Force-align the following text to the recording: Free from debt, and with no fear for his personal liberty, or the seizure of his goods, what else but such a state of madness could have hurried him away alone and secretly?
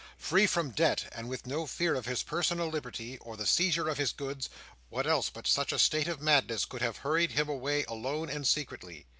Free 0.17 0.47
from 0.47 0.71
debt, 0.71 1.05
and 1.11 1.29
with 1.29 1.45
no 1.45 1.67
fear 1.67 1.95
for 2.01 2.09
his 2.09 2.23
personal 2.23 2.69
liberty, 2.69 3.19
or 3.19 3.37
the 3.37 3.45
seizure 3.45 3.87
of 3.87 3.99
his 3.99 4.11
goods, 4.11 4.49
what 4.89 5.05
else 5.05 5.29
but 5.29 5.45
such 5.45 5.71
a 5.71 5.77
state 5.77 6.07
of 6.07 6.19
madness 6.19 6.65
could 6.65 6.81
have 6.81 6.97
hurried 6.97 7.33
him 7.33 7.47
away 7.47 7.83
alone 7.83 8.27
and 8.27 8.47
secretly? 8.47 9.05